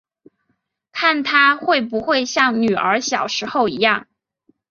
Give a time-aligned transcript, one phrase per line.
[0.91, 4.07] 看她会不会像女儿小时候一样